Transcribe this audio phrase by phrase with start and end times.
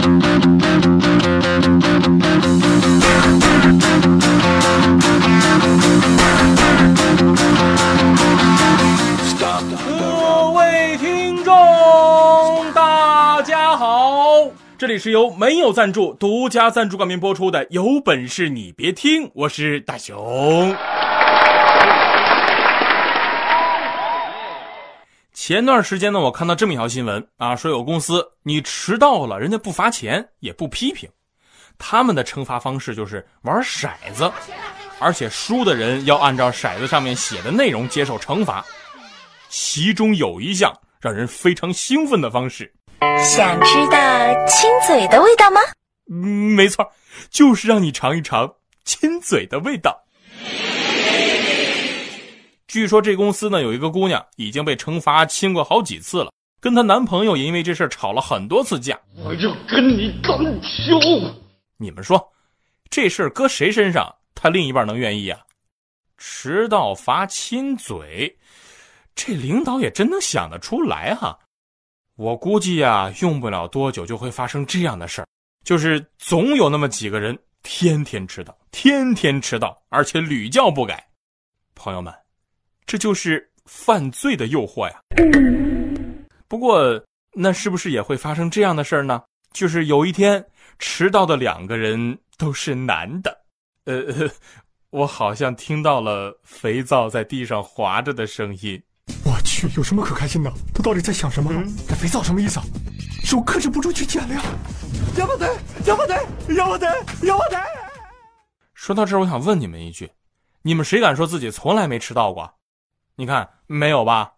[0.00, 0.06] 各
[10.52, 11.52] 位听众，
[12.72, 19.30] 大家好这里是由没有赞助、独家赞助冠名播出的，有本事你别听！
[19.34, 20.74] 我是大熊。
[25.42, 31.08] 前段时间呢，我看到这么一条新闻啊，说有公司你迟到了，人家不罚钱也不批评，
[31.78, 34.30] 他们的惩罚方式就是玩骰子，
[34.98, 38.62] 而且输的人要按照骰子上面写的内容接受惩罚。
[39.48, 42.70] 其中有一项让人非常兴奋的方式。
[43.24, 45.58] 想知道亲嘴的味道吗？
[46.12, 46.86] 嗯，没错，
[47.30, 50.04] 就是让你尝一尝亲嘴的味道。
[52.70, 58.96] 据说这公司呢有一个姑娘已经被惩罚亲过好几次了，跟她男朋友也因为这事吵了很多次架。
[59.24, 61.34] 我就跟你干球！
[61.78, 62.32] 你们说，
[62.88, 65.40] 这事儿搁谁身上，他另一半能愿意啊？
[66.16, 68.38] 迟到罚亲嘴，
[69.16, 71.36] 这领导也真能想得出来哈。
[72.14, 75.26] 我估计呀，用不了多久就会发生这样的事儿，
[75.64, 81.04] 就是总有那么几个人天天迟到，天天迟到，而且屡教不改。
[81.74, 82.14] 朋友们，
[82.90, 85.00] 这就是犯罪的诱惑呀。
[86.48, 87.00] 不过，
[87.32, 89.22] 那是不是也会发生这样的事儿呢？
[89.52, 90.44] 就是有一天
[90.80, 93.44] 迟到的两个人都是男的。
[93.84, 94.28] 呃，
[94.90, 98.82] 我好像听到了肥皂在地上滑着的声音。
[99.24, 100.52] 我去，有什么可开心的？
[100.74, 101.52] 他到底在想什么？
[101.88, 102.58] 这肥皂什么意思？
[103.22, 104.42] 是我克制不住去捡了呀！
[105.16, 105.56] 要不得，
[105.86, 106.20] 要不得，
[106.56, 106.88] 要不得，
[107.22, 107.56] 要不得！
[108.74, 110.10] 说到这儿，我想问你们一句：
[110.62, 112.52] 你们谁敢说自己从来没迟到过？
[113.20, 114.32] 你看，没有吧？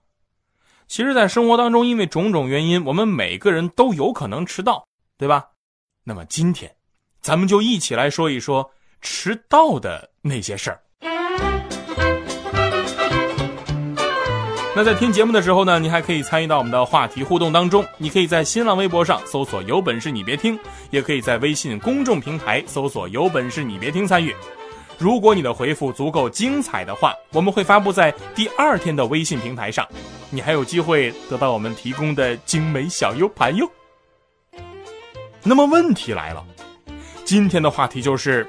[0.88, 5.44] 其实，在生活当中，因为种种原因，我们每个人都有可能迟到，对吧？
[6.02, 6.74] 那么今天，
[7.20, 8.68] 咱们就一起来说一说
[9.00, 10.82] 迟到的那些事儿。
[14.74, 17.86] 那在听节目的时候呢，你还可以参与到我们的话题互动当中。
[17.98, 20.58] 你可以在新浪微博上搜索“有本事你别听”，
[20.90, 24.34] 也可以在微信公众平台搜索“有本事你别听”参与。
[25.02, 29.84] 如果你的回复足够精彩的话，我们会发布在第二天的微信平台上，
[30.30, 33.68] 你还有机会得到我们提供的精美小 U 盘哟。
[35.42, 36.44] 那么问题来了，
[37.24, 38.48] 今天的话题就是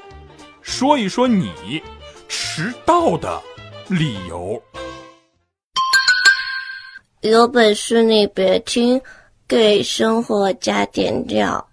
[0.62, 1.82] 说一说你
[2.30, 3.42] 迟到的
[3.88, 4.62] 理由。
[7.22, 9.02] 有本事你别听，
[9.48, 11.68] 给生活加点料。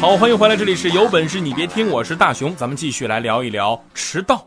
[0.00, 4.44] 好，欢迎回来，这里是有本事你别听，我是大熊，咱们继续来聊一聊迟到。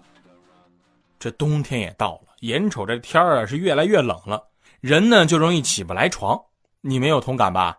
[1.18, 4.44] 这冬天也到了，眼瞅这天儿啊是越来越冷了。
[4.82, 6.38] 人呢就容易起不来床，
[6.82, 7.78] 你没有同感吧？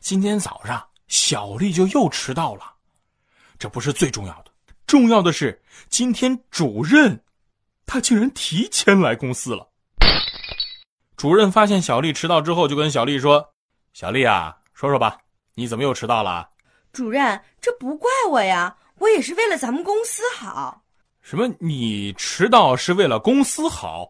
[0.00, 2.62] 今天早上小丽就又迟到了，
[3.58, 4.50] 这不是最重要的，
[4.94, 7.20] 重要的是今天主任
[7.84, 9.68] 他竟然提前来公司了。
[11.16, 13.44] 主任发现小丽迟到之后，就跟小丽说
[13.92, 15.18] ：“小丽啊，说说吧，
[15.56, 16.48] 你怎么又迟到了？”
[16.94, 20.84] 主任，这不怪我呀，我也是为了咱们公司好。
[21.20, 21.52] 什么？
[21.58, 24.08] 你迟到是为了公司好？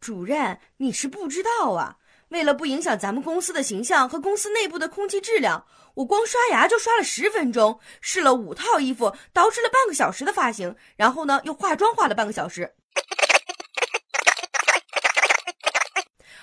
[0.00, 1.96] 主任，你是不知道啊！
[2.28, 5.64] 为了不影响咱们公司的形象和公司内部的空气质量，
[5.94, 12.74] 我光刷牙就刷了十分钟，试了五套衣服，捯饬了半个小时的发型，然后呢又化妆化了半个小时。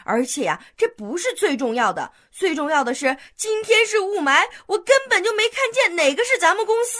[0.03, 6.97] 而且呀，这不是最重要的，最重要的是今天是雾霾，我根本就没看见哪个是咱们公司，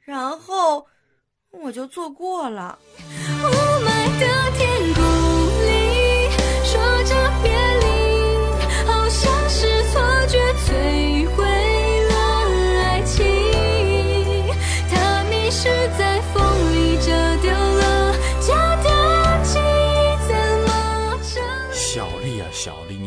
[0.00, 0.86] 然后
[1.50, 2.78] 我就错过了。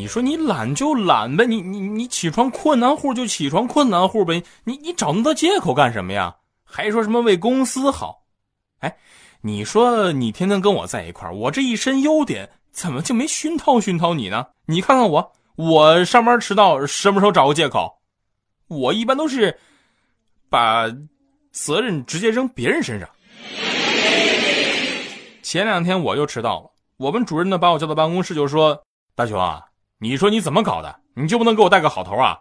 [0.08, 6.34] 说你懒就懒呗，你你你起床困难户就起床困难户呗，你你找那么多借口干什么呀？
[6.64, 8.22] 还说什么为公司好？
[8.80, 8.96] 哎，
[9.40, 14.46] 你说你天天跟我在一块儿，我这一身优点怎么就没熏陶熏陶你呢？
[14.66, 17.92] 你看看我，我上班迟到什么时候找个借口？
[18.68, 19.58] 我一般都是
[20.50, 20.86] 把
[21.52, 23.08] 责任直接扔别人身上。
[25.42, 28.78] 前两天我又迟到了，我们主任呢把我叫到办公室就说
[29.16, 29.64] ：“大雄啊，
[29.98, 31.00] 你说你怎么搞的？
[31.14, 32.38] 你就不能给我带个好头啊？”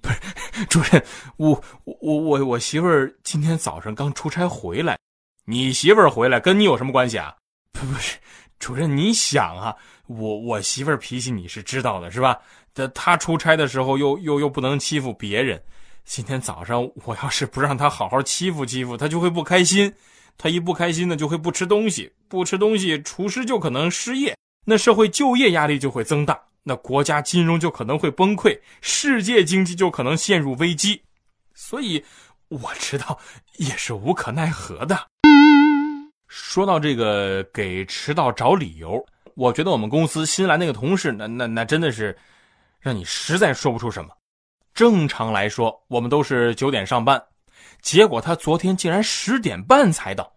[0.00, 1.04] 不是，主任，
[1.36, 4.98] 我我我我媳妇儿今天早上刚出差回来，
[5.44, 7.34] 你媳妇儿回来跟你有什么关系啊？
[7.72, 8.16] 不不是，
[8.58, 9.76] 主任，你想啊，
[10.06, 12.38] 我我媳妇儿脾气你是知道的是吧？
[12.72, 15.62] 她她出差的时候又又又不能欺负别人，
[16.04, 19.92] 今天早上我要是不让她好好欺负欺负，她就会不开心。
[20.38, 24.34] 她一不开心呢，就会不吃东西，不吃东西，厨师就可能失业，
[24.64, 31.02] 那社会就业压力就会增大，那国家金融就可能会崩溃，世界经济就可能陷入危机。
[31.54, 32.04] 所以，
[32.48, 33.18] 我知道
[33.56, 35.06] 也是无可奈何的。
[36.28, 39.04] 说到这个给迟到找理由，
[39.34, 42.16] 我觉得我们公司新来那个同事，那那那真的是，
[42.78, 44.10] 让你实在说不出什么。
[44.72, 47.20] 正常来说，我们都是九点上班。
[47.82, 50.32] 结果他昨天竟然十点半才到，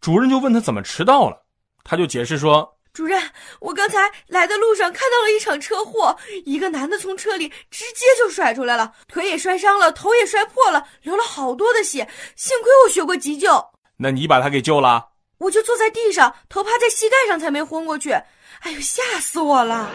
[0.00, 1.40] 主任就问他怎么迟到了，
[1.84, 3.22] 他就解释说：“主任，
[3.60, 13.64] 我刚才来的路上看到了一场车祸，一个男的从车里直接就甩出来了，腿也摔伤了，头也摔破了，流了好多的血，幸亏我学过急救。
[13.98, 15.10] 那你把他给救了？
[15.38, 18.10] 我就坐在地上，头趴在膝盖上才没昏过去。
[18.10, 19.88] 哎呦，吓死我了！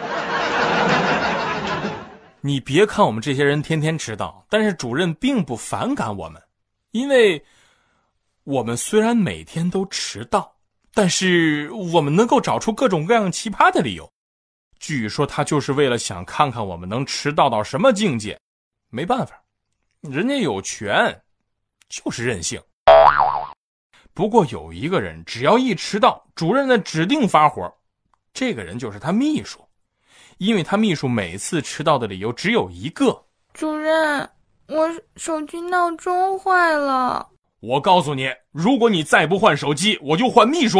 [2.40, 6.42] 你别看我们这些人天天迟到，但是主任并不反感我们。”
[6.92, 7.44] 因为，
[8.46, 10.53] 我们虽然每天都迟到，
[10.94, 14.10] 但是我们能够找出各种各样奇葩的理由。
[14.80, 18.40] 据说他就是为了想看看我们能迟到到什么境界。
[18.90, 19.42] 没办法，
[20.02, 21.20] 人家有权，
[21.90, 22.62] 就是任性。
[24.14, 27.74] 不过有一个人，只要一迟到，主任的指定发火。
[28.32, 29.60] 这个人就是他秘书，
[30.38, 34.30] 因为他秘书每次迟到的理由只有一个：主任。
[34.68, 37.30] 我手机闹钟坏了。
[37.66, 40.80] 我告诉你，如果你再不换手机，我就换秘书。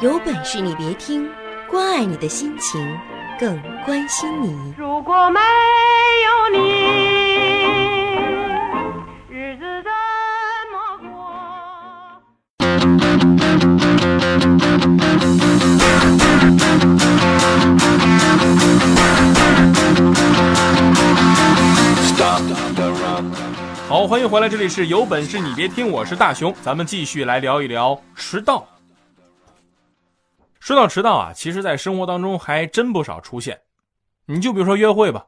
[0.00, 1.28] 有本事你别听，
[1.68, 2.80] 关爱你的心情，
[3.36, 4.72] 更关心你。
[4.78, 5.40] 如果没
[6.22, 6.69] 有你，
[24.30, 28.64] 迎回来，这里是有本事你别听，我是大熊，咱们继续来聊一聊迟到。
[30.60, 33.60] 说到迟到啊，其实，在生活当中还真不少出现。
[34.26, 35.26] 你就比如说约会吧，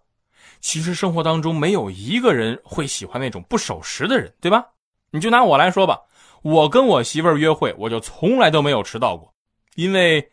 [0.60, 4.64] 其实生活当中没有一个人会喜欢那种不守时的人，对吧？
[5.10, 5.98] 你就拿我来说吧，
[6.43, 9.34] 我跟我媳妇儿约会，我就从来都没有迟到过，
[9.75, 10.31] 因为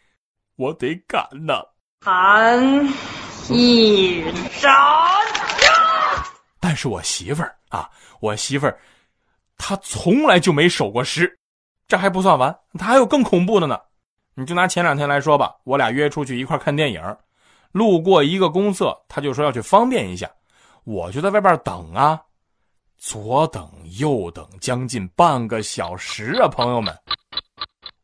[0.58, 1.56] 我得赶呢。
[2.02, 2.88] 喊
[3.50, 5.19] 一声呀！
[6.70, 7.90] 但是我媳妇儿啊。
[8.20, 8.78] 我媳妇儿，
[9.58, 11.36] 她从来就没守过时，
[11.88, 13.80] 这还不算完，她还有更恐怖的呢。
[14.36, 17.02] 你就拿前两天来说吧，我俩约出去一块看电影，
[17.72, 20.30] 路过一个公厕，她就说要去方便一下，
[20.84, 22.22] 我就在外边等啊，
[23.00, 23.68] 左等
[23.98, 26.96] 右等，将近半个小时啊，朋友们，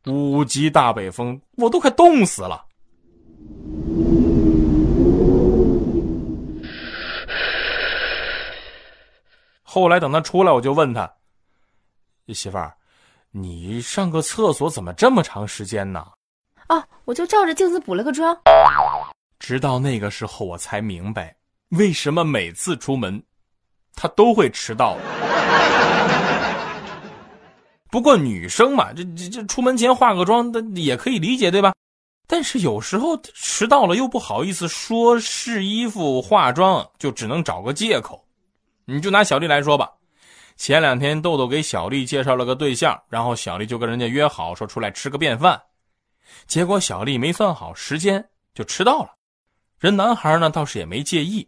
[0.07, 2.65] 五级大北风，我都快冻死了。
[9.75, 11.11] 后来等他出来，我就问他
[12.33, 12.73] ：“媳妇儿，
[13.31, 16.07] 你上个厕所怎么这么长时间呢？”
[16.67, 18.33] 啊，我就照着镜子补了个妆。
[19.37, 21.35] 直到那个时候，我才明白
[21.71, 23.21] 为什么每次出门，
[23.95, 24.97] 他都会迟到。
[27.91, 31.73] 不过女生嘛，这这这出门前化个妆，那也可以理解，对吧？
[32.27, 38.24] 但是有时候迟到了又不好意思说试衣服、化妆，就只能找个借口。
[38.85, 39.91] 你就拿小丽来说吧，
[40.55, 45.61] 前两天豆豆给小丽介绍了个对象，然后小丽就跟人家约好说出来吃个便饭，
[46.45, 48.23] 结果小丽没算好时间
[48.53, 49.09] 就迟到了，
[49.79, 51.47] 人男孩呢倒是也没介意，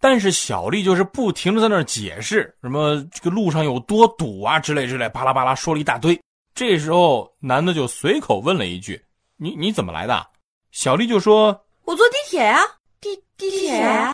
[0.00, 6.20] 但是小丽就是不停的在那儿解释什么这个路上有多堵啊之类之类，巴拉巴拉说了一大堆。
[6.54, 9.02] 这时候男的就随口问了一句
[9.38, 10.24] ：“你你怎么来的？”
[10.70, 12.60] 小丽就说：“我坐地铁呀，
[13.00, 14.12] 地地铁。”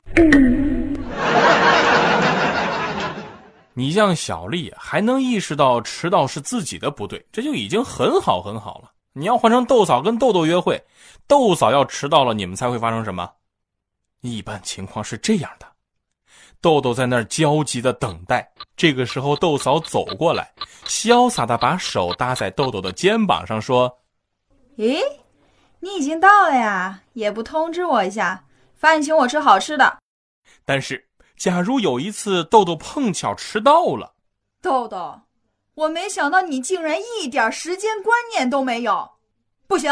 [3.74, 8.90] 你像小丽还能意识到迟到是自己的不对，这就已经很好很好了。
[9.12, 10.82] 你要换成豆嫂跟豆豆约会，
[11.26, 13.30] 豆嫂要迟到了，你们猜会发生什么？
[14.20, 15.66] 一般情况是这样的：
[16.60, 20.52] 豆豆在那儿焦急的等待，这个时候豆嫂走过来，
[20.84, 23.98] 潇洒的把手搭在豆豆的肩膀上，说
[24.76, 25.00] ：“咦，
[25.80, 27.00] 你已经到了呀？
[27.14, 29.98] 也不通知我一下，罚你请我吃好吃的。”
[30.64, 31.08] 但是，
[31.40, 34.12] 假如有一次豆豆碰巧迟到了，
[34.60, 35.22] 豆豆。
[35.72, 39.12] 我没想到你竟然一点时间观念都没有，
[39.66, 39.90] 不行，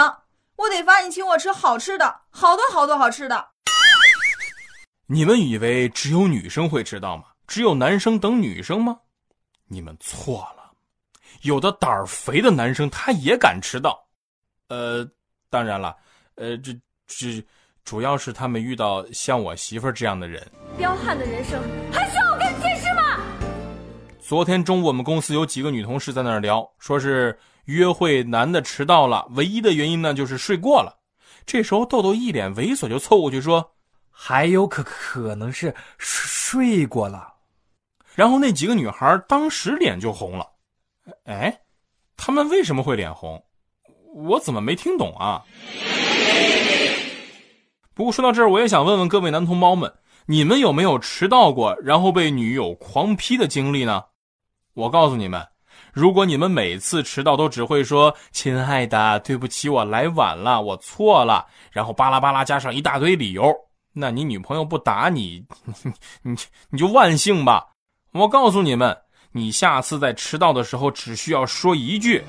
[0.56, 3.48] 我得罚你请我吃好吃的，好多好多好吃的。
[5.06, 7.24] 你们以为只有女生会迟到吗？
[7.46, 9.00] 只有男生等女生吗？
[9.68, 10.70] 你们错了，
[11.40, 14.06] 有的胆儿肥的男生他也敢迟到。
[14.68, 15.02] 呃，
[15.48, 15.96] 当然了，
[16.34, 17.42] 呃，这这
[17.88, 20.46] 主要是他们遇到像我媳妇儿这样的人。
[20.76, 21.58] 彪悍的人生
[21.90, 23.18] 还需要我跟你解释吗？
[24.20, 30.98] 昨天中午，我们公司有几个女同事在那儿聊，说是约会男的迟到了，唯一的原因呢就是睡过了。
[31.46, 33.70] 这时候豆豆一脸猥琐就凑过去说
[34.12, 37.32] ：“还有可可能是睡过了。”
[38.14, 40.46] 然后那几个女孩当时脸就红了。
[41.24, 41.58] 哎，
[42.18, 43.42] 他们为什么会脸红？
[44.14, 45.42] 我怎么没听懂啊？
[47.98, 49.92] 不过说到这儿，我也想问问各位男同胞们，
[50.26, 54.04] 你们有没有迟到过，然后被女友狂批的经历呢？
[54.74, 55.44] 我告诉你们，
[55.92, 63.52] 如果你们每次迟到都只会说“亲爱的，对不起，我来晚了，我错了”，然后巴拉巴拉加上一大堆理由，
[63.92, 65.44] 那你女朋友不打你，
[66.22, 66.36] 你
[66.70, 67.66] 你就万幸吧。
[68.12, 68.96] 我告诉你们，
[69.32, 72.22] 你下次在迟到的时候只需要说一句：“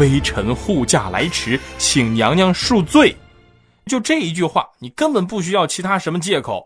[0.00, 3.14] 微臣护驾来迟，请娘娘恕罪。”
[3.86, 6.64] 就这一句话，你根本不需要其他什么借口。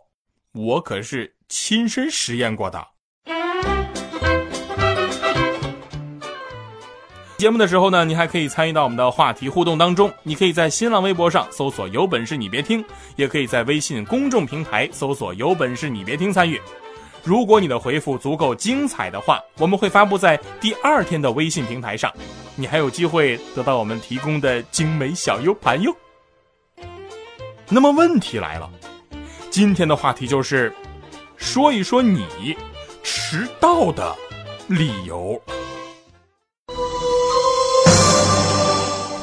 [0.52, 2.86] 我可是亲身实验过的。
[7.36, 10.10] 节目的时候呢，你还可以参与到我们的话题互动当中。
[10.22, 12.82] 你可以在新浪微博上搜索“有本事你别听”，
[13.16, 16.60] 也可以在微信公众平台搜索“有本事你别听”参与。
[17.24, 22.12] 如果你的回复足够精彩的话，我们会发布在第二天的微信平台上，
[22.54, 25.90] 你还有机会得到我们提供的精美小 U 盘哟。
[27.70, 28.70] 那么问题来了。
[29.50, 30.70] 今天的话题就是，
[31.38, 32.54] 说一说你
[33.02, 34.14] 迟到的
[34.66, 35.40] 理由。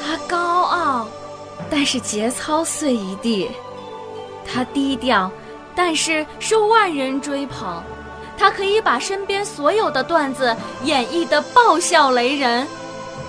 [0.03, 1.07] 他高傲，
[1.69, 3.47] 但是节操碎一地；
[4.43, 5.31] 他低调，
[5.75, 7.83] 但是受万人追捧。
[8.37, 12.67] 他可以把身边所有的段子演绎的爆笑雷人。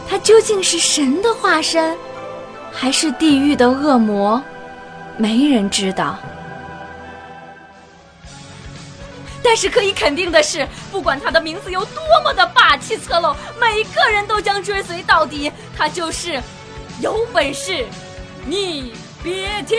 [0.09, 1.97] 他究竟是神的化身，
[2.73, 4.43] 还是地狱的恶魔？
[5.17, 6.19] 没人知道。
[9.45, 15.53] 但是可以肯定的是，不管他的名字有多么的霸气侧漏，每个人都将追随到底。
[15.77, 16.41] 他就是
[17.01, 17.85] 有本事，
[18.47, 19.79] 你别听。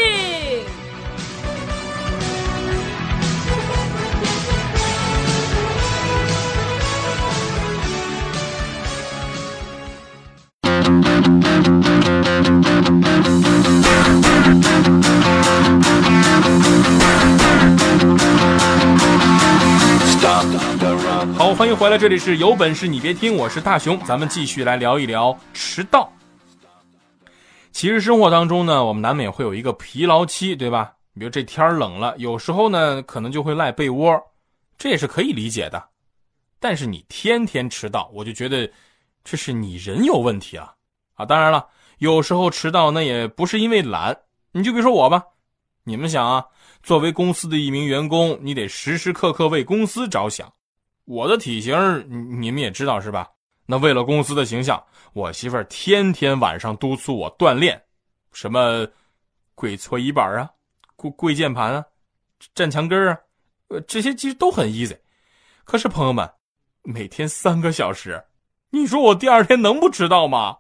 [21.38, 26.12] 好，欢迎回来，这里是有本事你别听，我是大熊，咱们继续来聊一聊迟到。
[27.72, 30.94] 其实生活当中呢，我们难免会有一个疲劳期，对吧？
[31.18, 34.22] 比如这天冷了，有时候呢可能就会赖被窝，
[34.78, 35.82] 这也是可以理解的。
[36.60, 38.70] 但是你天天迟到，我就觉得
[39.24, 40.74] 这是你人有问题啊！
[41.14, 41.68] 啊，当然了，
[42.00, 44.18] 有时候迟到那也不是因为懒，
[44.52, 45.24] 你就比如说我吧，
[45.84, 46.46] 你们想啊，
[46.82, 50.52] 作为公司的一名员工，你得时时刻刻为公司着想。
[51.06, 52.06] 我的体型
[52.42, 53.30] 你们也知道是吧？
[53.66, 57.82] 那为了公司的形象，我媳妇天天晚上督促我锻炼，
[58.34, 58.86] 什么
[59.56, 60.50] 跪搓衣板啊，
[60.96, 61.86] 跪跪键盘啊，
[62.54, 63.18] 站墙根啊，
[63.70, 64.98] 呃，这些其实都很 easy。
[65.64, 66.30] 可是朋友们，
[66.84, 68.22] 每天三个小时，
[68.74, 70.58] 你说我第二天能不迟到吗？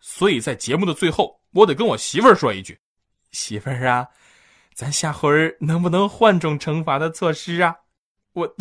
[0.00, 2.80] 所以在节目的最后，我得跟我媳妇儿说一句
[3.30, 4.08] ：“媳妇儿啊，
[4.74, 7.76] 咱下回能不能换种惩罚的措施啊？
[8.34, 8.54] 我。”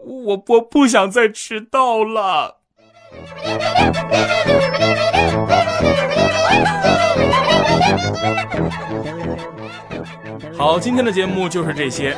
[0.00, 2.60] 我我不想再迟到了。
[10.56, 12.16] 好，今天的节目就是这些。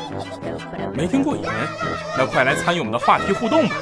[0.93, 1.43] 没听过瘾？
[2.19, 3.77] 那快来参与我们的话题互动吧！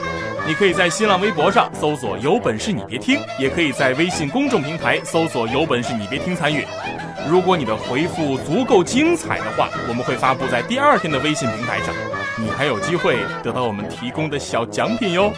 [0.49, 6.67] 你可以在新浪微博上搜索“有本事你别听”，也可以在微信公众平台搜索“有本事你别听”参与。
[7.29, 11.95] 如果你的回复足够精彩的话，我们会发布在第二天的微信平台上。
[12.39, 15.31] 你还有机会得到我们提供的小奖品哟。